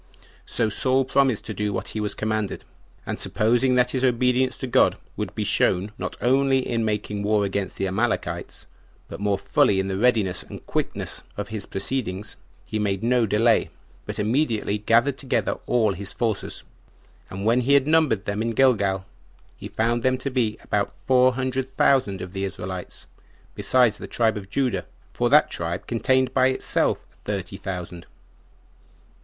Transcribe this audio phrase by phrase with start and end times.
[0.15, 0.29] 15 2.
[0.53, 2.63] So Saul promised to do what he was commanded;
[3.05, 7.45] and supposing that his obedience to God would be shown, not only in making war
[7.45, 8.65] against the Amalekites,
[9.07, 12.35] but more fully in the readiness and quickness of his proceedings,
[12.65, 13.69] he made no delay,
[14.07, 16.63] but immediately gathered together all his forces;
[17.29, 19.05] and when he had numbered them in Gilgal,
[19.55, 23.05] he found them to be about four hundred thousand of the Israelites,
[23.53, 28.07] besides the tribe of Judah, for that tribe contained by itself thirty thousand.